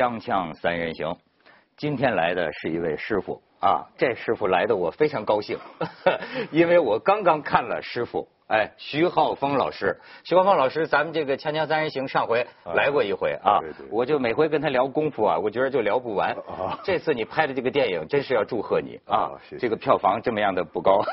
[0.00, 1.14] 锵锵三人行，
[1.76, 5.58] 今天来的是一位师傅啊，这师傅来的我非常高兴，
[6.50, 16.80] 因为我刚刚看了师傅，哎，徐浩峰老师，徐浩峰老师，咱们这个锵锵三人行上回来过一回啊，对对我就每回跟他聊功夫啊，我觉得就聊不完啊。
[16.82, 21.04] 这次你拍的这个电影，真是要祝贺你啊这个票房这么样的不高。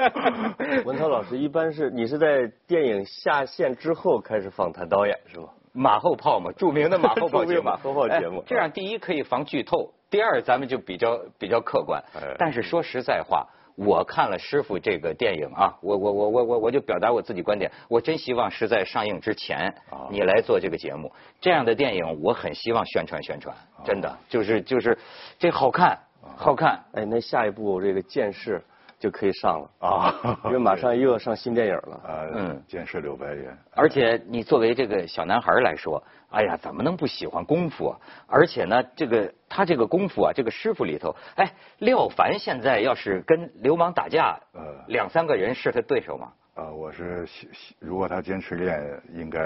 [0.84, 5.48] 文涛老师一般是你是在电影下线之后开始访谈导演是吗？
[5.72, 7.62] 马后炮嘛，著名的马后炮节目。
[7.70, 12.34] 马后炮节目哎这样第一可以防剧透，第二咱们就比较比较客观哎。
[12.38, 21.12] 但是说实在话，我看了师傅这个电影啊，我我我我我我就表达我自己观点，我真希望是在上映之前啊你来做这个节目。
[21.40, 24.98] 这样的电影我很希望宣传宣传，真的就是就是
[25.38, 25.98] 这好看
[26.36, 26.84] 好看。
[26.92, 28.62] 哎，那下一部这个剑士
[29.00, 32.00] 就可以上了啊 因为马上又要上新电影了。
[32.04, 37.98] 啊，嗯剑士柳白猿，而且你作为这个小男孩来说，哎呀，怎么能不喜欢功夫啊？
[38.28, 46.32] 而且呢，这个他这个功夫啊，这个师傅里头，哎，廖凡现在要是跟流氓打架，呃两三个人是他对手吗？
[46.56, 47.26] 呃，我是
[47.78, 49.40] 如果他坚持练，应该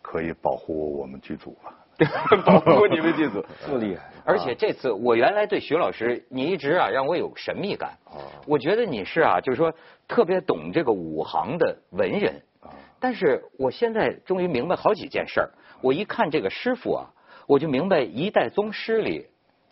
[0.00, 1.74] 可以保护我们剧组吧。
[2.46, 3.44] 保护你们剧组。
[3.64, 7.90] 这么厉害，而且这次我原来对徐老师，你一直啊让我有神秘感。
[8.04, 9.72] 哦我觉得你是啊，就是说
[10.06, 12.40] 特别懂这个武行的文人。
[12.60, 15.50] 啊但是我现在终于明白好几件事儿。
[15.80, 17.10] 我一看这个师傅啊，
[17.46, 19.26] 我就明白一代宗师里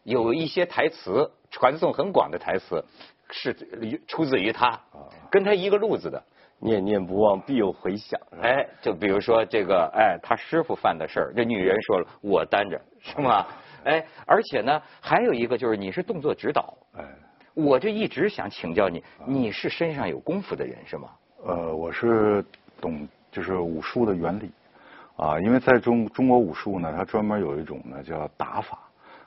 [0.04, 2.84] 有一些台词传颂很广的台词
[3.30, 3.52] 是
[4.06, 4.80] 出自于他，
[5.30, 6.22] 跟他一个路子的。
[6.58, 8.20] 念念不忘必有回响。
[8.42, 13.46] 哎，就比如说这个，哎，他师傅犯的事儿，这女人说了，我担着，是吗？
[13.84, 17.04] 哎，而且呢，还有一个就是你是动作指导，哎，
[17.54, 21.08] 我这一直想请教你，你是身上有功夫的人是吗？
[21.44, 22.44] 呃，我是
[22.80, 24.50] 懂就是武术的原理
[25.16, 28.78] 啊，因为在中中国武术呢，它专门有一种呢叫打法，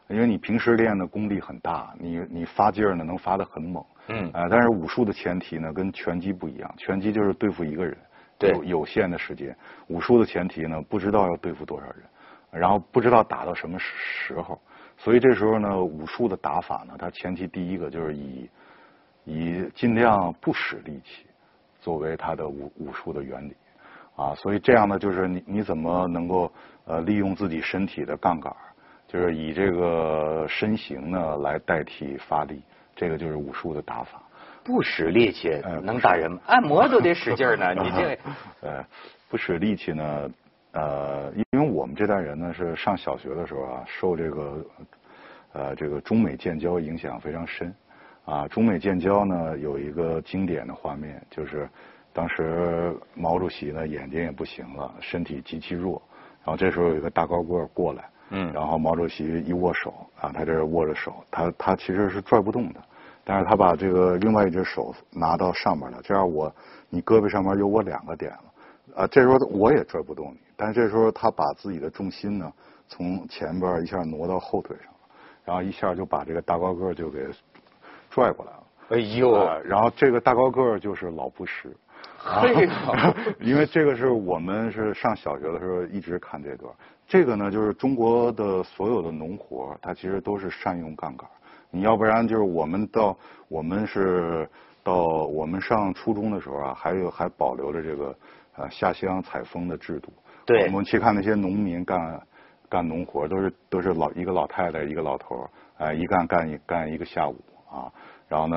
[0.09, 4.29] 因为你平时练的功力很大，你你发劲儿呢能发得很猛，嗯。
[4.33, 7.97] 啊，但是武术的前提呢跟拳击不一样，拳击就是对付一个人，
[8.37, 9.55] 对有有限的时间，
[9.87, 12.03] 武术的前提呢不知道要对付多少人，
[12.51, 13.87] 然后不知道打到什么时
[14.27, 14.59] 时候，
[14.97, 18.49] 所以这时候呢武术的打法呢，它前提第一个就是以
[19.23, 21.25] 以尽量不使力气
[21.79, 23.55] 作为它的武武术的原理。
[24.15, 26.51] 啊，所以这样呢，就是你你怎么能够
[26.83, 28.53] 呃利用自己身体的杠杆，
[29.07, 32.61] 就是以这个身形呢来代替发力，
[32.99, 34.21] 这个就是武术的打法。
[34.61, 36.39] 不使力气哎能打人吗？
[36.45, 38.19] 按摩都得使劲儿呢， 你这
[38.61, 38.85] 呃，
[39.29, 40.29] 不使力气呢，
[40.73, 44.65] 呃，因为我们这代人呢是上小学的时候啊，受这个
[45.53, 47.73] 呃这个中美建交影响非常深
[48.25, 48.47] 啊。
[48.49, 51.67] 中美建交呢有一个经典的画面，就是
[52.13, 55.99] 当时毛主席呢眼睛也不行了，身体极其弱，
[56.43, 62.79] 然后这时候有一个大高个儿过来，嗯然后毛主席一握手啊，他这儿握着手，他他其实是拽不动的。
[63.29, 66.51] 但是他把这个另外一只手拿到上面了，这样我
[66.89, 72.51] 你胳膊上面有我两个点了，啊，这时候我也拽不动你，但是这时候他把自己的重心呢
[72.87, 74.99] 从前边一下挪到后腿上了，
[75.45, 77.23] 然后一下就把这个大高个儿就给
[78.09, 78.63] 拽过来了。
[78.89, 81.69] 哎呦，啊然后这个大高个儿就是老布什。
[82.17, 82.69] 嘿呦
[83.39, 86.73] 因为这个是我们是上小学的时候一直看这段。
[87.07, 91.29] 这个呢，就是中国的所有的农活，它其实都是善用杠杆。
[91.71, 94.49] 你要不然就是我们到我们是
[94.83, 98.15] 到我们上初中的时候啊，还有还保留着这个
[98.55, 100.11] 呃下乡采风的制度。
[100.45, 102.21] 对我们去看那些农民干
[102.67, 107.35] 干农活，都是都是老一个老太太一个老头儿，哎，一干干一干一个下午
[107.69, 107.91] 啊。
[108.29, 108.55] 然后呢，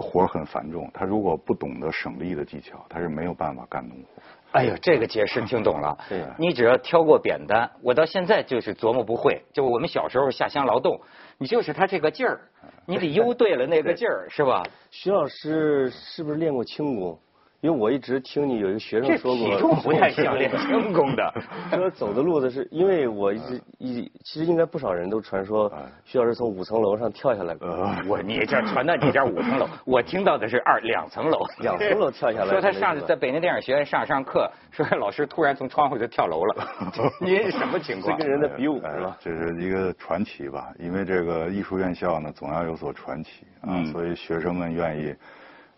[0.00, 4.20] 活儿很繁重，他如果不懂得省力的技巧，他是没有办法干农活。
[4.50, 5.96] 哎呦，这个解释听懂了。
[6.10, 9.40] 对你只要挑过扁担，我到现在就是琢磨不会。
[9.52, 11.00] 就我们小时候下乡劳动，
[11.38, 12.40] 你就是他这个劲儿，
[12.86, 14.64] 你得悠对了那个劲儿，是吧？
[14.90, 17.16] 徐老师是不是练过轻功？
[17.64, 21.32] 因为我一直听你有一个学生说过，体重不太像练 轻功的。
[21.70, 27.56] 说走的路子是因为我一直一其实应该不少人都传说哎徐老师从五层楼上跳下来
[28.06, 36.66] 我你这传到你这儿五层楼， 我听到的是二两层楼，两层楼跳下来 说他上是那意思在北京电影学院上上课，说老师突然从窗户就跳楼了，
[37.18, 38.30] 您什么情况这跟？
[38.30, 39.16] 人的比武哎是吧？
[39.18, 45.14] 这是一个传奇吧，因为这个艺术院校呢，总要有所传奇啊，嗯所以学生们愿意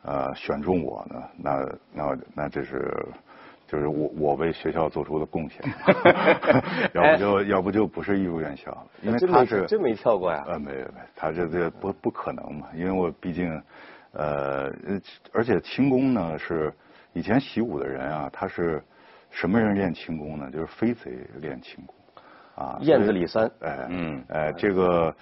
[0.06, 2.94] 呃选中我呢，那那那这是
[3.66, 5.60] 就是我我为学校做出的贡献，
[6.94, 10.44] 要不就要不就不是艺术院校了，因为他是真没跳过呀。
[10.46, 13.50] 呃，没有没有，他这这不不可能嘛，因为我毕竟，
[14.12, 15.00] 呃，呃
[15.32, 16.72] 而且轻功呢是
[17.12, 18.80] 以前习武的人啊，他是
[19.30, 20.48] 什么人练轻功呢？
[20.52, 21.10] 就是飞贼
[21.40, 21.94] 练轻功。
[22.54, 25.14] 啊，燕子李三，哎，嗯哎，这个，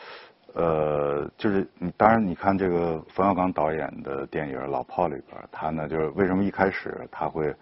[0.54, 7.54] 呃，就是你当然你看这个冯小刚导演的电影《老炮》里边，他呢就是为什么一开始他会，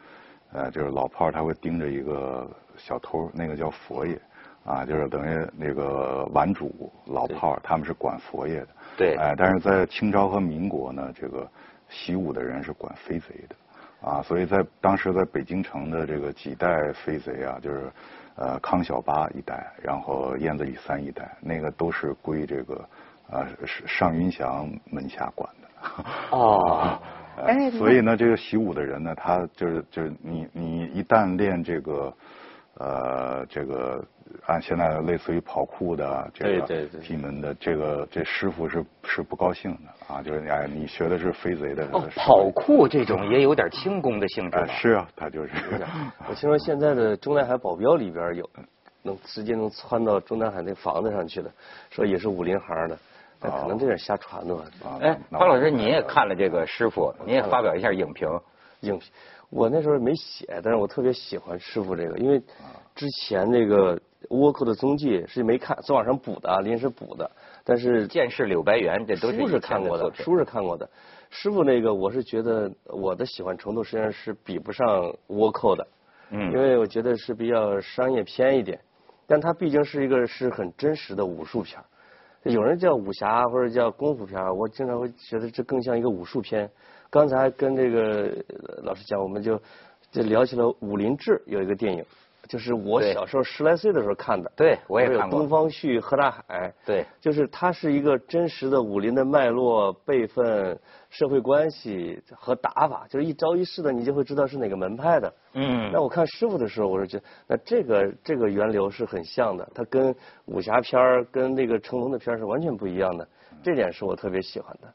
[0.53, 4.21] 呃，就是老炮他会盯着一个小偷，那个叫佛爷，
[4.65, 11.51] 啊，就是等于那个顽主老炮儿他们是管佛爷的，对哎，但是在清朝和民国呢，这个
[11.89, 13.57] 习武的人是管飞贼的。
[14.03, 17.89] 啊，所以在当时在北京城的这个几代飞贼啊，就是
[18.37, 22.89] 呃康小八一代，然后燕子李三一代，那个都是归这个
[23.31, 25.69] 呃是尚云祥门下管的。
[26.31, 26.99] 哦，
[27.79, 32.13] 所以呢，这个习武的人呢，他就是就是你你一旦练这个
[32.79, 34.03] 呃这个
[34.47, 45.53] 按现在类似于跑酷的这个对对对技能的这个这师傅是是不高兴的啊，就是哎你学的是飞贼的哦，跑酷这种也有点轻功的性质是啊，他就是。
[46.29, 48.49] 我听说现在的中南海保镖里边有
[49.03, 51.51] 能直接能窜到中南海那房子上去的，
[51.91, 52.99] 说也是武林行的，
[53.39, 54.65] 但可能这点瞎传的吧。
[54.85, 58.29] 啊哎，那方老师，你也看了这个师傅，您也发表一下影评。
[58.81, 59.09] 影评，
[59.53, 62.43] 我那时候没写，但是我特别喜欢师傅这个，因为
[62.95, 64.01] 之前那个
[64.31, 67.31] 倭寇的踪迹是没看，昨晚上补的啊，临时补的，
[67.63, 70.89] 但是剑士柳白猿，这都是书是看过的，书是看过的。
[71.29, 75.87] 师傅那个，我是觉得我的喜欢程度实际上是比不上倭寇的，
[76.31, 78.81] 嗯因为我觉得是比较商业片一点，
[79.27, 81.85] 但它毕竟是一个是很真实的武术片儿
[82.45, 86.71] 有人叫武侠或者叫功夫片儿我经常会觉得这更像一个武术片。
[87.13, 89.61] 刚才跟这个呃老师讲，我们就
[90.11, 92.03] 就聊起了《武林志》有一个电影，
[92.49, 94.51] 就是我小时候十来岁的时候看的。
[94.57, 96.73] 对我也有看过东方旭、何大海。
[96.87, 100.79] 对就是它是一个真实的武林的脉络、辈分、
[101.11, 105.31] 社会关系和打法，就是一招一式的，你就会知道是哪个门派的。
[105.53, 110.15] 嗯那我看师傅的时候，我是觉得，那这个这个源流是很像的，它跟
[110.47, 113.29] 武侠片儿、跟那个成龙的片儿是完全不一样的，
[113.63, 114.89] 这点是我特别喜欢的。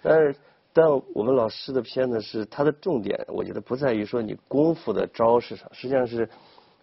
[0.00, 0.36] 但是，
[0.74, 6.28] 但我们老师的片子是它的重点，我觉得不在于说你功夫的招式上，实际上是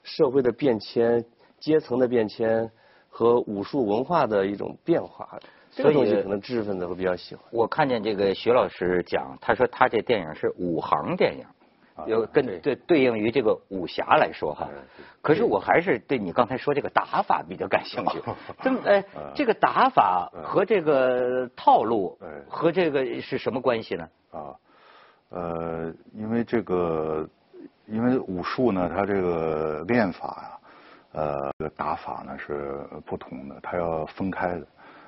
[0.02, 1.24] 社会的变迁、
[1.60, 2.72] 阶层的变迁
[3.10, 5.38] 和武术文化的一种变化。
[5.74, 7.44] 这个所以东西可能知识分子会比较喜欢。
[7.52, 11.46] 我看见这个徐老师讲，他说他这电影是武行电影，
[12.08, 14.70] 有跟对对对应于这个武侠来说哈。
[15.22, 18.22] 可是我还是对你刚才说这个打法比较感兴趣。
[18.62, 19.04] 这么哎，
[19.36, 24.10] 这个打法和这个套路哎和这个是什么关系呢？
[24.32, 24.56] 啊，
[25.30, 27.28] 呃，因为这个，
[27.86, 30.60] 因为武术呢，它这个练法呀、
[31.12, 34.68] 呃，这个打法呢是不同的，它要分开的，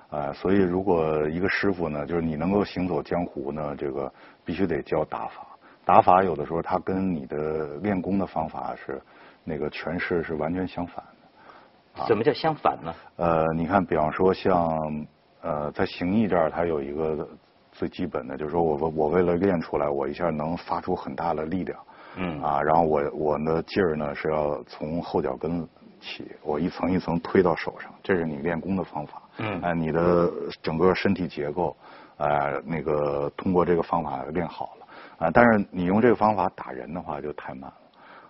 [0.09, 4.13] 啊、所以如果一个师傅呢，就是你能够行走江湖呢，这个
[4.45, 5.47] 必须得教打法。
[5.85, 9.01] 打法有的时候它跟你的练功的方法是
[9.43, 12.05] 那个诠释是完全相反的。
[12.07, 12.93] 怎么叫相反呢？
[13.17, 15.05] 呃，你看，比方说像
[15.41, 17.27] 呃，在形意这儿，它有一个
[17.71, 21.79] 最基本的，就是说我我为了练出来，我一下能发出很大的力量，
[22.15, 25.67] 嗯啊，然后我我的劲儿呢是要从后脚跟
[25.99, 29.21] 起，我一层一层推到手上，这是你练功的方法。
[29.37, 30.31] 嗯哎、你的
[30.61, 31.75] 整个身体结构，
[32.17, 34.82] 呃，那个通过这个方法练好了，
[35.23, 37.77] 啊、但是你用这个方法打人的话就太慢了。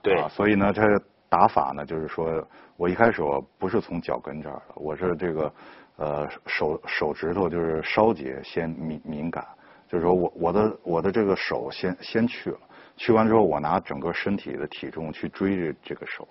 [0.02, 2.48] 对啊，所以呢，这个打法呢，就是说
[2.78, 5.54] 我一开始我不是从脚跟这儿的，我是这个
[5.96, 9.44] 呃手手指头就是梢节先敏敏感，
[9.88, 12.60] 就是说我我的我的这个手先先去了，
[12.96, 16.28] 去完之后我拿整个身体的体重去追这这个手，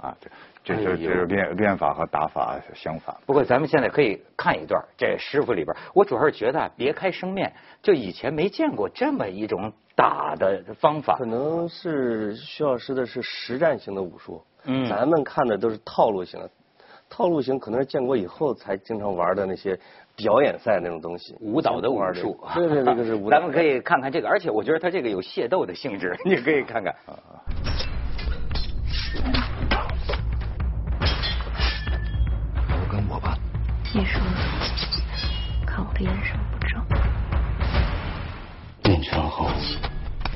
[0.00, 3.14] 啊，这这这哎呦这是练练法和打法相反。
[3.26, 7.52] 不过咱们现在可以看一段这师傅里边，我主要是觉得啊别开生面，
[7.82, 11.24] 就以前没见过这么一种打的方法可。
[11.24, 16.50] 能是徐老师的是实战型的武术，嗯咱们看的都是套路型的，
[17.08, 19.78] 套路型可能是建国以后才经常玩的那些
[20.16, 23.38] 表演赛那种东西，舞蹈的武术，对对，那个是 舞蹈。
[23.38, 26.94] 咱们可以看看这个，而且我觉得他这个有械斗的性质，你可以看看。
[29.12, 29.49] 都
[33.92, 34.20] 你说，
[35.66, 36.80] 看我的眼神不正。
[38.84, 39.50] 练拳后，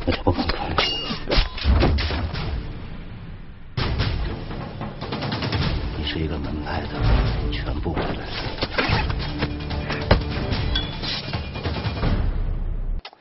[0.04, 0.74] 我就不敢看你。
[5.96, 6.88] 你是一个门派的
[7.52, 7.96] 全部。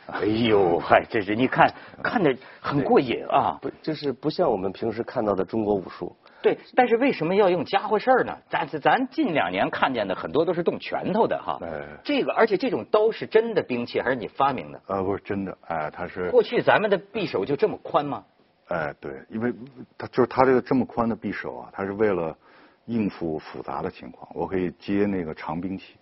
[0.07, 1.71] 哎呦，嗨，这是你看
[2.01, 3.59] 看着很过瘾啊。
[3.61, 8.37] 不就是不像我们平时看到的中国武术，对，但是为什么要用家伙事儿呢？
[8.49, 11.57] 咱咱近两年看见的很多都是动拳头的哈。
[11.61, 14.81] 哎这个，而且这种刀是真的兵器还是你发明的？
[14.87, 18.23] 呃，不是真的，哎，它是过去咱们的匕首就这么宽吗？
[18.67, 19.53] 哎，对，因为
[19.97, 22.37] 它就是它这个这么宽的匕首啊，它是为了
[22.85, 25.95] 应付复杂的情况，我可以接那个长兵器。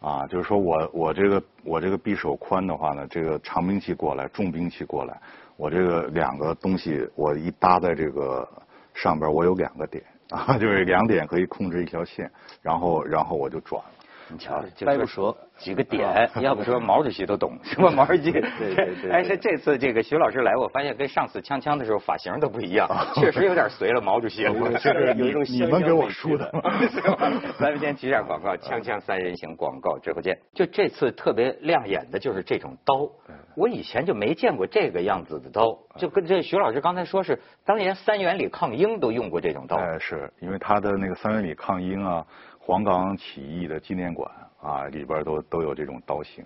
[0.00, 5.18] 啊，就是说我我这个我这个匕首宽的话呢，这个长兵器过来，重兵器过来，
[5.56, 8.46] 我这个两个东西我一搭在这个
[8.94, 12.30] 上边，我有两个点啊，就是两点可以控制一条线，
[12.62, 13.90] 然后然后我就转了。
[14.34, 17.88] 你瞧，就掰不折几个点，要不说毛主席都懂是吧？
[17.90, 24.44] 毛主席，对对对对哎，是这次这个徐老师来，我发现跟上次锵锵的时候发型都不一样，确实有点随了毛主席。
[24.48, 26.50] 我是有一种你们给我梳的。
[27.60, 30.36] 咱们先提一下广告，锵锵三人行广告之后见。
[30.52, 33.08] 就这次特别亮眼的就是这种刀，
[33.54, 39.76] 我以前就没见过这个样子的刀，就跟这徐老师刚才说是，当年三元里抗英都用过这种刀。
[39.76, 42.26] 哎，是因为他的那个三元里抗英啊，
[42.66, 44.30] 黄冈起义的纪念馆
[44.62, 46.42] 啊，里边都都有这种刀型。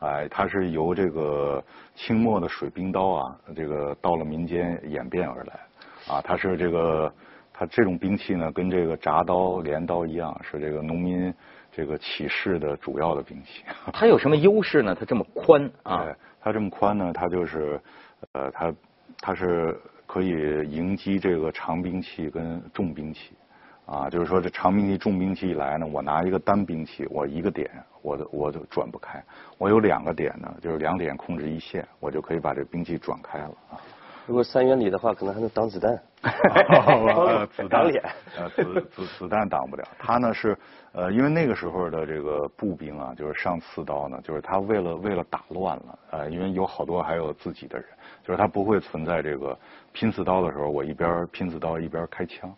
[0.00, 1.64] 哎，它是由这个
[1.94, 6.14] 清末的水兵刀啊，这个到了民间演变而来。
[6.14, 7.10] 啊，它是这个，
[7.54, 11.32] 它这种兵器呢，跟这个铡刀、镰刀一样，是这个农民
[11.70, 13.64] 这个起事的主要的兵器。
[13.94, 14.94] 它有什么优势呢？
[14.94, 17.80] 它这么宽啊对，，它这么宽呢，它就是，
[18.32, 18.74] 呃，它
[19.22, 20.28] 它是可以
[20.68, 23.34] 迎击这个长兵器跟重兵器，
[23.86, 27.68] 啊，就是说这长兵器、重兵器一来呢，我拿一个单兵器，我一个点，
[28.00, 29.22] 我都我就转不开，
[29.58, 33.80] 我有两个点呢，就是两点控制一线，我就可以把这兵器转开了啊。
[34.24, 36.00] 如果三元里的话，可能还能挡子弹。
[36.22, 38.00] 呃子弹挡脸，
[38.38, 39.82] 呃 子子子弹挡不了。
[39.98, 40.56] 他呢是
[40.92, 47.86] 呃，因为那个时候的这个步兵啊，就是上刺刀呢，就是他为了为了打乱了，呃，因为有好多还有自己的人，
[48.22, 49.58] 就是他不会存在这个
[49.90, 52.48] 拼刺刀的时候，我一边拼刺刀一边开枪。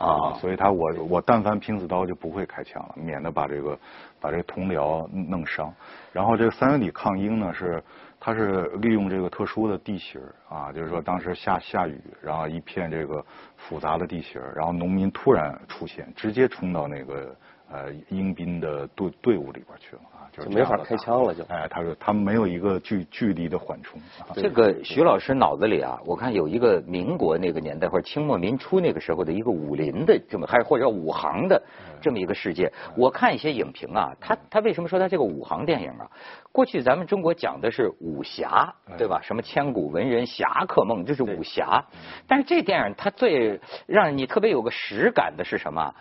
[0.00, 3.78] 啊，所以他我我但凡拼刺刀就不会开枪了，免得把这个
[4.18, 5.70] 把这个同僚弄伤。
[6.10, 7.84] 然后这个三元里抗英呢是，
[8.18, 13.22] 他是利用这个特殊的地形啊，就是说当时下下雨，然后一片这个
[13.58, 17.36] 复杂的地形，然后农民突然出现，直接冲到那个
[17.70, 24.00] 呃英兵的队队伍里边去了，就是没法开枪了就哎，他说他们没有一个距距离的缓冲。
[24.18, 31.60] 啊这个徐老师脑子里啊，我看有一个民国那个年代或者清末民初那个时候的一个武林的这么，还或者武行的
[32.00, 32.72] 这么一个世界。
[32.96, 36.08] 我看一些影评啊，他他为什么说他这个武行电影啊？
[36.52, 39.20] 过去咱们中国讲的是武侠，对吧？
[39.22, 41.84] 什么千古文人侠客梦，这是武侠。
[42.26, 45.94] 但是这电影它最让你特别有个实感的是什么？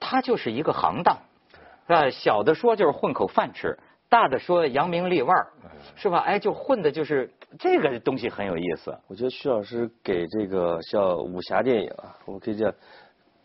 [0.00, 1.18] 它就是一个行当。
[1.88, 3.76] 呃，小的说就是混口饭吃，
[4.08, 5.46] 大的说扬名立万，
[5.96, 6.18] 是吧？
[6.18, 8.96] 哎，就混的就是这个东西很有意思。
[9.06, 12.70] 我觉得徐老师给这个像武侠电影啊，我们可以叫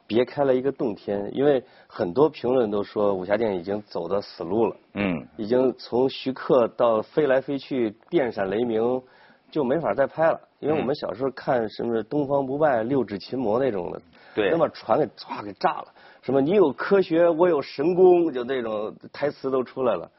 [0.06, 9.02] 别开了一个洞天，因为很多评论都说武侠电影已经走到死路了，嗯，已经从徐克到飞来飞去、电闪雷鸣，
[9.50, 10.40] 就没法再拍了。
[10.60, 14.02] 因为我们小时候看什么《东方不败》《六指琴魔》那种的，
[14.36, 15.86] 对能把船给唰给炸了。
[16.24, 20.10] 什么你有科学，我有神功，就那种台词都出来了。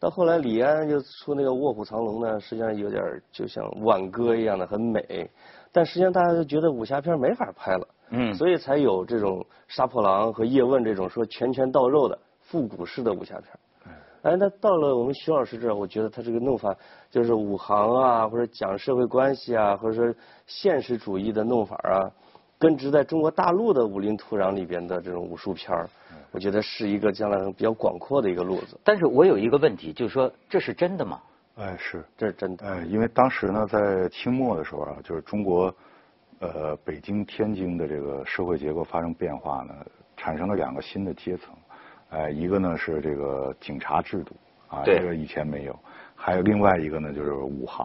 [0.00, 3.00] 到后来李安就出那个《卧虎藏龙》呢，实际上有点
[3.30, 5.30] 就像挽歌一样的很美，
[5.70, 13.46] 但实际上大家都觉得武侠片没法拍了，嗯所以才有这种杀破狼和叶问这种说拳拳到肉的复古式的武侠片。
[14.22, 16.74] 哎，那到了我们徐老师这儿，我觉得他这个弄法
[17.08, 20.12] 就是武行啊，或者讲社会关系啊，或者说
[20.46, 22.10] 现实主义的弄法啊，
[22.62, 25.90] 根植在中国大陆的武林土壤里边的这种武术片儿，
[26.30, 31.20] 我觉得是一个将来比较广阔的一个路子，但是我有一个问题，就是说这是真的吗？
[31.56, 32.04] 哎，是。
[32.16, 32.64] 这是真的。
[32.64, 35.74] 哎，因为当时呢，在清末的时候啊，就是中国，
[36.38, 39.74] 呃，北京、天津的这个社会结构发生变化呢，
[40.16, 41.52] 产生了两个新的阶层，
[42.10, 44.36] 哎，一个呢是这个警察制度
[44.68, 45.76] 啊，这个以前没有，
[46.24, 47.84] 还有另外一个呢就是武行，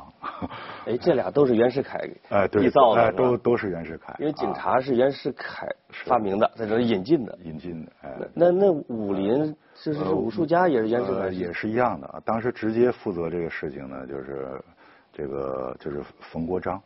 [0.86, 5.68] 哎，这俩都是袁世凯 哎，对，缔造的，都都是袁世凯，因为警啊察是袁世凯
[6.06, 7.36] 发明的，在这儿引进的。
[7.44, 12.22] 引进的，哎，那那武林就是是武术家也是袁世凯呃，也是一样的啊。
[12.24, 14.62] 当时直接负责这个事情呢，就是
[15.12, 16.80] 这个就是冯国璋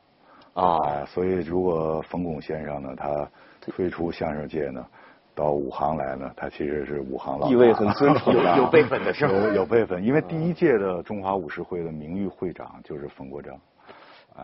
[0.53, 3.29] 啊哎所以如果冯巩先生呢，他
[3.59, 4.85] 退出相声界呢，
[5.35, 9.33] 到武行来呢，他其实是武行老大地位很尊崇 有有辈分的是吧？
[9.33, 13.55] 有有辈分，因为第一届的中华武士会的名誉会长就是冯国璋。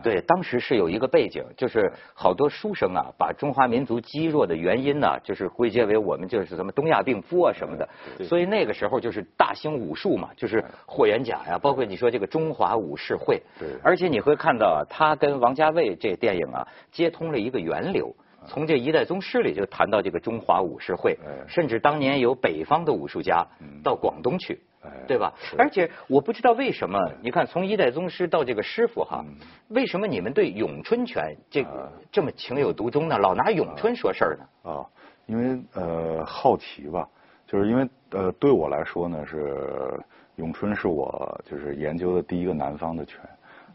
[0.02, 7.88] 对，当时是有一个背景，就是好多书生啊，把中华民族积弱的原因呢，就是归结为我们就是什么东亚病夫啊什么的，
[8.22, 18.14] 所以那个时候就是大兴武术嘛，就是霍元甲呀，包括你说这个中华武士会，对而且你会看到啊，他跟王家卫这电影啊，接通了一个源流。
[18.46, 23.46] 从这一代宗师里就谈到这个中华武士会哎，甚至当年有北方的武术家
[23.82, 24.90] 到广东去，哎。
[25.06, 25.32] 对吧？
[25.56, 29.24] 而且我不知道为什么，你看从一代宗师到这个师傅哈，
[29.68, 33.18] 为什么你们对咏春拳这个这么情有独钟呢？
[33.18, 34.70] 老拿咏春说事儿呢？
[34.70, 34.86] 啊，
[35.26, 37.08] 因为呃好奇吧，
[37.46, 39.98] 就是因为呃对我来说呢是
[40.36, 43.20] 咏春是我就是研究的第一个南方的拳，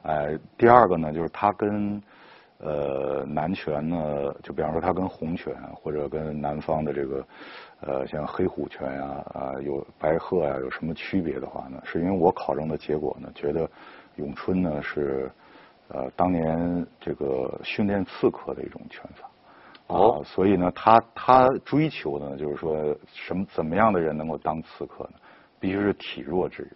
[0.03, 2.01] 哎、第二个呢就是它跟
[2.63, 7.27] 呃南拳呢，就比方说它跟红拳或者跟南方的这个
[7.81, 11.81] 呃像黑虎拳呀啊有白鹤呀、有什么区别的话呢？
[11.83, 13.69] 是因为我考证的结果呢，觉得
[14.15, 15.29] 咏春呢是
[15.89, 19.29] 呃当年这个训练刺客的一种拳法。
[19.87, 25.19] 哦啊，所以呢，他他追求的呢，就是说什么怎么样的人能够当刺客呢？
[25.59, 26.71] 必须是体弱之人，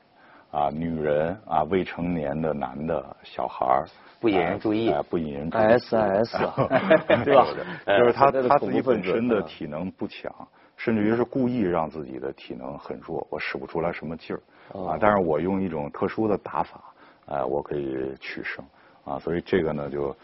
[0.51, 3.85] 啊，女人啊，未成年的男的小孩儿，
[4.19, 6.67] 不引人注意哎、不引人注意 SIS 啊
[7.25, 7.45] 对 吧
[7.85, 10.31] 就是他他自己本身的啊体能不强，
[10.77, 16.81] 甚至于是故意让自己的体能很弱，我使不出来什么劲儿哦啊，但是我用一种特殊的打法，
[17.27, 18.63] 哎、我可以取胜
[19.05, 20.15] 啊，所以这个呢就。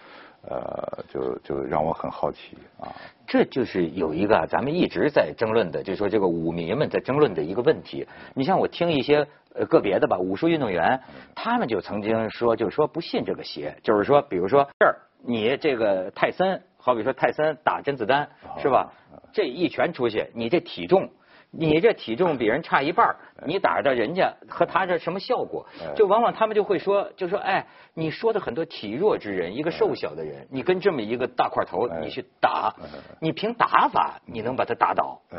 [0.50, 2.92] 呃，就就让我很好奇啊，
[3.26, 8.06] 这就是有一个啊咱们一直在争论的，就是说这个武迷们在争论的一个问题。
[8.34, 11.00] 你像我听一些呃个别的吧，武术运动员，
[11.34, 18.30] 他们就曾经说，就是说不信这个邪，就是说，比如说这儿你这个泰森，好比说泰森打甄子丹
[18.62, 18.92] 是吧？
[19.32, 21.10] 这一拳出去，你这体重。
[21.56, 25.64] 你这体重比人差一半你打着人家和他这什么效果？
[25.96, 32.74] 就往往他们就会说，就说哎，你说的很多体弱之人，一个瘦小的人，你跟这么一个大块头，你去打，
[33.20, 35.22] 你凭打法你能把他打倒？
[35.30, 35.38] 哎，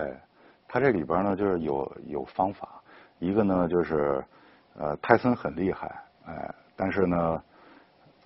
[0.68, 2.80] 他这里边呢就是有有方法，
[3.18, 4.24] 一个呢就是
[4.78, 5.90] 呃泰森很厉害，
[6.26, 7.42] 哎，但是呢，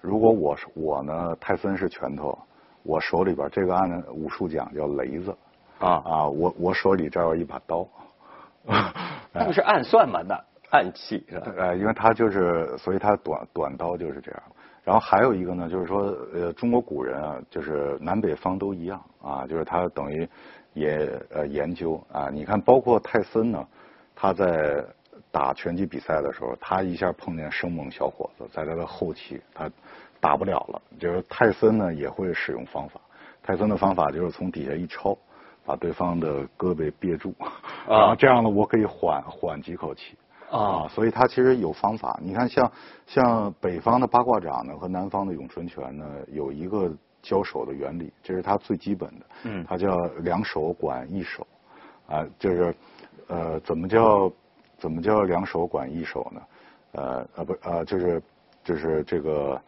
[0.02, 2.38] 如果我是我呢泰森是拳头，
[2.82, 5.34] 我手里边这个按武术讲叫雷子
[5.78, 7.86] 啊啊，我我手里这儿有一把刀，
[9.32, 10.20] 那不是暗算吗？
[10.26, 10.38] 那
[10.70, 11.52] 暗器是吧？
[11.56, 14.42] 呃，因为他就是，所以他短短刀就是这样。
[14.84, 20.28] 然后还有一个呢，就是说，呃，中国古人啊，就是南北方都一样啊，就是他等于
[20.72, 22.30] 也呃研究啊。
[22.32, 23.66] 你看，包括泰森呢，
[24.16, 24.82] 他在
[25.30, 29.70] 打拳击比赛的时候，他一下碰见生猛小伙子，在他的后期他
[30.20, 30.80] 打不了了。
[30.98, 32.98] 就是泰森呢也会使用方法，
[33.42, 35.16] 泰森的方法就是从底下一抄，
[35.68, 37.34] 把对方的胳膊憋住，
[37.86, 40.16] 然后这样呢，我可以缓缓几口气。
[40.50, 42.18] 啊，所以他其实有方法。
[42.22, 42.72] 你看像，
[43.06, 49.26] 像北方的八卦掌呢和南方的咏春拳呢，有一个交手的原理，这是它最基本的。
[49.42, 51.46] 嗯它叫两手管一手，
[52.06, 52.74] 啊，就是
[53.26, 54.32] 呃，怎么叫
[54.78, 56.40] 怎么叫两手管一手呢？
[56.92, 58.22] 呃呃不呃就是
[58.64, 59.60] 就是这个。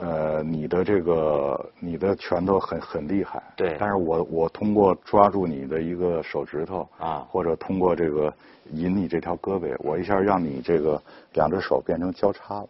[0.00, 8.32] 呃，你的这个你的拳头很很厉害，对但是我我通过抓住你的一个手指头啊或者通过这个
[8.72, 11.00] 引你这条胳膊，我一下让你这个
[11.32, 12.68] 两只手变成交叉了。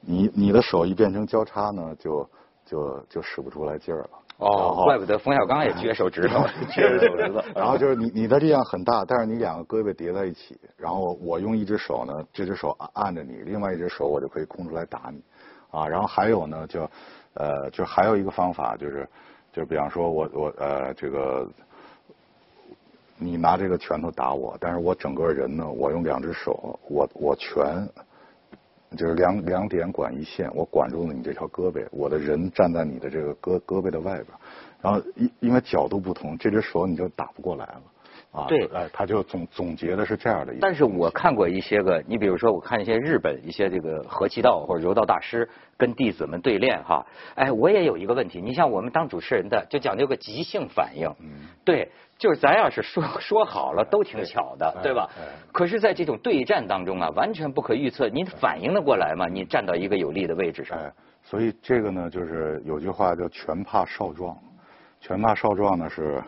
[0.00, 2.28] 你你的手一变成交叉呢，就
[2.64, 4.10] 就就使不出来劲儿了。
[4.38, 6.38] 哦，怪不得冯小刚也撅手指头，
[6.70, 7.42] 撅手指头。
[7.56, 15.20] 然后就是你你的力量很大，但是你两个胳膊叠在一起，然后我用一只手呢，这只手按按着你，另外一只手我就可以空出来打你，
[15.70, 16.90] 啊，然后还有呢，就
[17.34, 19.08] 呃，就还有一个方法就是，
[19.52, 21.48] 就比方说我我呃这个。
[23.20, 27.84] 你拿这个拳头打我，但是我整个人呢，我用两只手，我我拳
[28.96, 34.26] 就是两两点管一线，我管住了你这条胳膊，我的人站在你的这个胳胳膊的外边，
[34.80, 37.82] 然后因因为角度不同，这只手你就打不过来了，
[38.32, 38.66] 啊，对。
[38.74, 51.10] 哎，他就总总结的是这样的一个，但是我看过一些个，你比如说，我看一些日本一些这个合气道或者柔道大师跟弟子们对练哈，哎，我也有一个问题，你像我们当主持人的就讲究个即兴反应，
[51.64, 55.08] 对，就是咱要是说说好了都挺巧的，对吧？
[55.52, 59.26] 可是，在这种对战当中啊，完全不可预测，你反应得过来吗？
[59.26, 64.36] 你站到一个有利的位置上，哎，所以这个呢，就是有句话叫“拳怕少壮”，
[65.00, 66.22] 拳怕少壮呢是，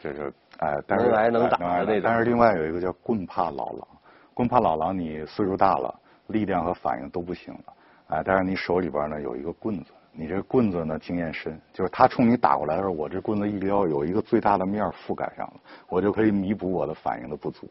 [0.00, 3.88] 这是哎，但是能挨能打哎的那种但是另外有一个叫“棍怕老狼”，
[4.34, 5.94] 棍怕老狼，你岁数大了，
[6.28, 7.72] 力量和反应都不行了，
[8.08, 15.54] 哎，但是你手里边呢有一个棍子，你这棍子呢经验深，就是他冲你打过来的时候，我这棍子一撩，有一个最大的面覆盖上了，
[15.88, 17.68] 我就可以弥补我的反应的不足。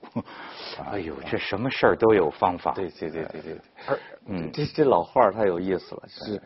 [0.92, 2.74] 哎呦，这什么事儿都有方法。
[2.74, 3.58] 对对对对对。
[4.26, 6.42] 嗯这这老话太有意思了，是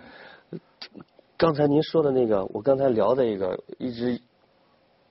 [1.36, 4.19] 刚才您说的那个，我刚才聊的一个，一直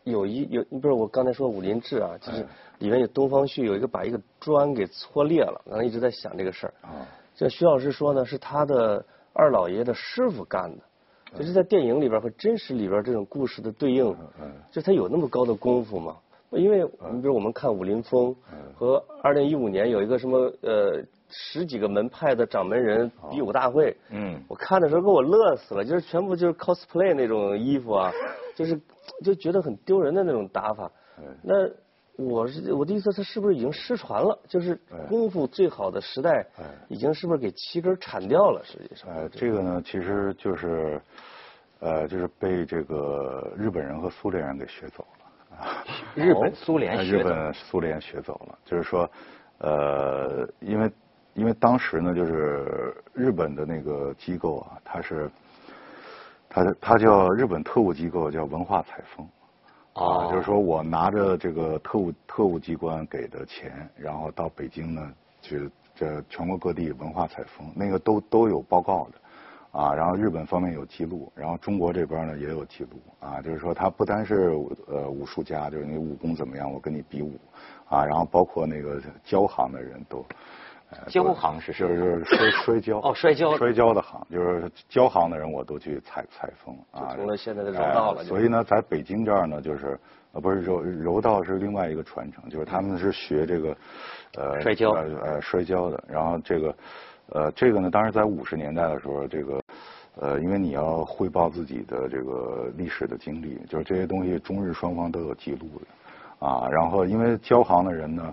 [0.07, 2.47] 有一有不是我刚才说武林志啊，就是
[2.79, 6.75] 里面有东方旭有一个把一个砖给搓裂了，然后一直在想这个事儿。
[6.83, 14.17] 啊，这徐老师说呢，是他的二老爷的师傅干的，就是在电影里边和真实里边这种故事的对应，
[14.71, 16.17] 就他有那么高的功夫吗？
[16.51, 18.35] 因为你比如我们看武林风
[18.77, 28.11] 和二零一五年有一个什么呃十几个门派的掌门人比武大会，嗯我看的时候给我乐死了，就是全部就是 cosplay 那种衣服啊，
[28.55, 28.81] 就是
[29.25, 30.91] 就觉得很丢人的那种打法。
[31.43, 31.55] 那
[32.17, 34.39] 我是我的意思，他是不是已经失传了？
[34.49, 36.47] 就是功夫最好的时代，
[36.89, 38.63] 已经是不是给七根铲掉了？
[38.65, 41.01] 实际上，呃，这个呢，其实就是
[41.81, 45.85] 呃，就是被这个日本人和苏联人给学走了啊。
[46.15, 47.05] 日本、苏联。
[47.05, 49.11] 日本、苏联学走了，就是说，
[49.59, 50.91] 呃，因为
[51.37, 55.31] 因为当时呢，就是日本的那个机构啊，它是，
[56.49, 59.29] 它它叫日本特务机构，叫文化采风。
[59.93, 74.53] 哦啊，就是说我拿着这个特务特务机关给的钱，然后到北京呢去这全国各地文化采风，那个都都有报告的，啊，然后日本方面有记录，然后中国这边呢也有记录，啊，就是说他不单是
[74.87, 77.39] 呃武术家，就是你武功怎么样，我跟你比武，
[77.89, 80.25] 啊，然后包括那个交行的人都。
[80.91, 89.99] 呃交行是什么就是摔摔跤哦摔跤摔跤的行，就是交行的人我都去采采风啊，就成了现在的柔道了哎就所以呢，在北京这儿呢，就是
[90.33, 93.77] 呃不是柔柔道是另外一个传承，就是他们是学这个
[94.37, 96.77] 呃摔跤呃呃摔跤的，然后这个
[97.31, 99.61] 呃这个呢，当时在五十年代的时候，这个
[100.21, 108.33] 呃因为你要汇报自己的这个历史的经历，就是这些东西中日双方都有记录的啊，然后因为交行的人呢。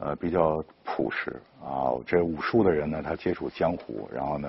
[0.00, 1.92] 呃，比较朴实啊。
[2.06, 4.48] 这武术的人呢，他接触江湖，然后呢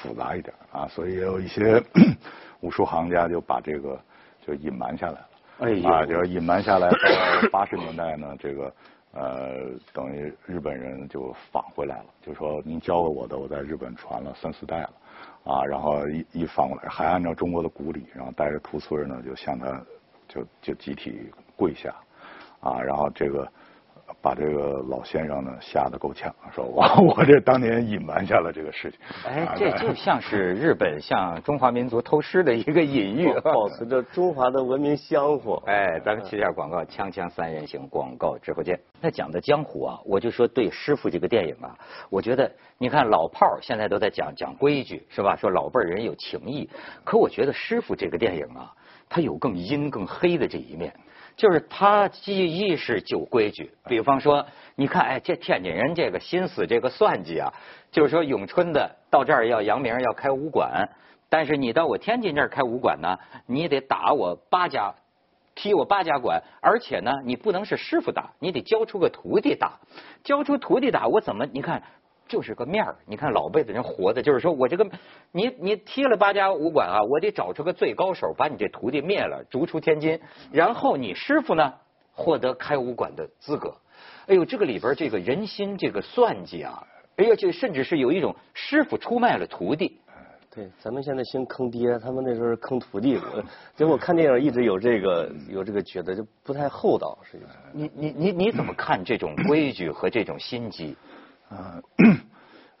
[0.00, 1.82] 复杂一点啊，所以也有一些
[2.60, 3.98] 武术行家就把这个
[4.46, 5.28] 就隐瞒下来了。
[5.58, 6.88] 哎呦啊，就隐瞒下来。
[6.90, 8.72] 到八十年代呢，这个
[9.12, 14.92] 呃，等于日本人就返回来了，就说您教了我的，我在日本传了三四代了，
[15.44, 19.82] 啊，然后一一返过来，还按照中国的古礼，然后带着屠村呢，就向他
[20.28, 21.94] 就就集体跪下，
[22.60, 23.50] 啊，然后这个。
[24.26, 26.82] 把这个老先生呢吓得够呛，说我
[27.14, 28.98] 我这当年隐瞒下了这个事情。
[29.24, 33.32] 哎啊，这就像是日本向中华民族偷师的一个隐喻。
[33.44, 35.62] 保持着中华的文明香火。
[35.66, 38.76] 哎，咱们去下广告，锵锵三人行，广告之后见。
[39.00, 41.78] 那讲的江湖啊，我就说对《师傅》这个电影啊，
[42.10, 45.36] 我觉得你看老炮儿现在都在讲讲规矩，是吧？
[45.36, 46.68] 说老辈儿人有情义，
[47.04, 48.74] 可我觉得《师傅》这个电影啊，
[49.08, 50.92] 它有更阴更黑的这一面。
[51.36, 57.52] 就是他既一是旧规矩，比方说，你看，哎，这天津人这个心思这个算计啊，
[57.90, 60.88] 就是说永春的到这儿要扬名要开武馆，
[61.28, 64.94] 但是你到我天津这儿开武馆呢，你得打我八家，
[65.54, 69.78] 踢我八家馆，而且呢，你不能是师傅打，你得教出个徒弟打，
[70.24, 71.82] 教出徒弟打，我怎么你看？
[72.28, 74.86] 就是个面儿，你看老辈子人活的，就是说我这个，
[75.32, 81.72] 你你踢了八家武馆啊，我得找出个最高手，把你这徒弟灭了，逐出天津，然后你师傅呢
[82.12, 83.74] 获得开武馆的资格。
[84.26, 86.84] 哎呦，这个里边这个人心这个算计啊，
[87.16, 90.00] 哎呦，这甚至是有一种师傅出卖了徒弟。
[90.52, 93.16] 对，咱们现在兴坑爹，他们那时候是坑徒弟。
[93.18, 93.44] 我
[93.76, 97.52] 结果看电影一直有这个有这个觉得，就不太厚道，实际上。
[97.72, 100.96] 你你你你怎么看这种规矩和这种心机？
[101.48, 101.82] 呃，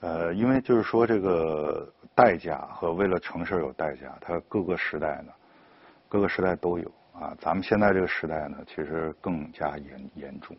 [0.00, 5.32] 呃，因为就是说这个代价和为了成事有代价，它各个时代呢，
[6.08, 7.36] 各个时代都有啊。
[7.40, 10.56] 咱们现在这个时代呢，其实更加严严重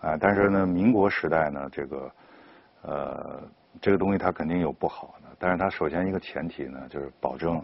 [0.00, 0.16] 啊。
[0.20, 2.10] 但是呢，民国时代呢，这个
[2.82, 3.42] 呃，
[3.80, 7.62] 这个东西它肯定有不好的，但是它首先一个前提呢，就是保证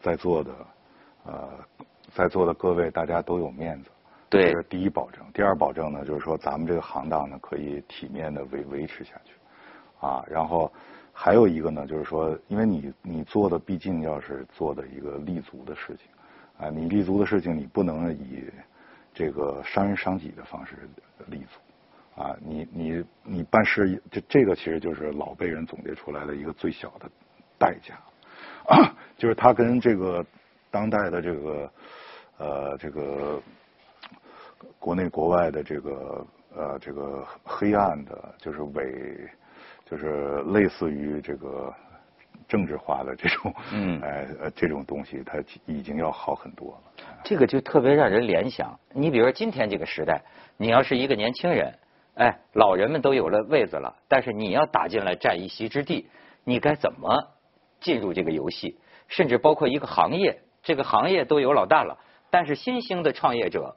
[0.00, 0.52] 在座的
[1.24, 1.50] 呃
[2.14, 3.90] 在座的各位大家都有面子。
[4.28, 5.24] 对这是第一保证。
[5.32, 9.32] 第二保证呢，就是说咱们这个行当呢可以体面的维维持下去，
[10.00, 10.72] 啊，然后
[11.12, 16.06] 还有一个呢，就是说，因为你你做的毕竟要是做的一个立足的事情，
[16.58, 18.44] 啊，你立足的事情你不能以
[19.14, 20.88] 这个伤人伤己的方式
[21.28, 27.08] 立足，啊，你你你办事，这这个其实就是老辈人总结出来的一个最小的
[27.58, 27.94] 代价，
[28.66, 30.26] 啊 就是他跟这个
[30.70, 31.70] 当代的这个
[32.38, 33.40] 呃这个。
[34.78, 39.28] 国内国外的这个呃这个黑暗的，就是伪，
[39.84, 41.72] 就是类似于这个
[42.48, 47.04] 政治化的这种，嗯哎呃这种东西，它已经要好很多了。
[47.24, 48.78] 这个就特别让人联想。
[48.92, 50.22] 你比如说今天这个时代，
[50.56, 51.74] 你要是一个年轻人，
[52.14, 56.08] 哎，老人们都有了位子了，但是你要打进来占一席之地，
[56.44, 57.28] 你该怎么
[57.80, 58.78] 进入这个游戏？
[59.08, 61.98] 甚至包括一个行业，这个行业都有老大了，
[62.30, 63.76] 但是新兴的创业者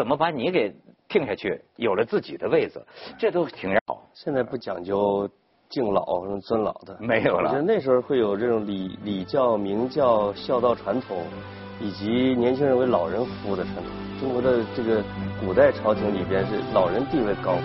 [0.00, 0.74] 怎么把你给
[1.10, 2.82] 听下去，有了自己的位子，
[3.18, 4.02] 这都挺好。
[4.14, 5.28] 现在不讲究
[5.68, 11.22] 敬老、尊老的，没有了我觉得那时候会有这种礼礼教、明教、孝道传统，
[11.78, 13.84] 以及年轻人为老人服务的传统。
[14.18, 15.04] 中国的这个
[15.38, 17.56] 古代朝廷里边是老人地位高，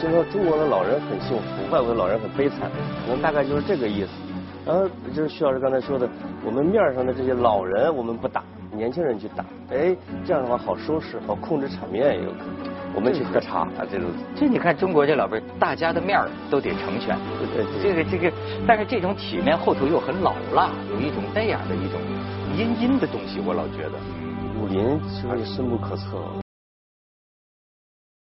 [0.00, 2.70] 就说中国的老人很幸福，外国的老人很悲惨，
[3.04, 4.08] 可能大概就是这个意思。
[4.64, 6.08] 然后就是徐老师刚才说的，
[6.42, 8.42] 我们面上的这些老人我们不打，
[8.76, 12.74] 年轻人去打，哎，这样的话好收拾，好控制场面也有可能。
[12.94, 17.16] 我们去喝茶啊，这种这你看中国这老辈儿，大家的面儿都得成全。
[17.38, 18.32] 对对这个这个，
[18.66, 22.00] 但是这种体面后头又很老辣，有一种那样的一种
[22.56, 23.98] 阴阴的东西，我老觉得。
[24.60, 26.45] 武林其实深不可测。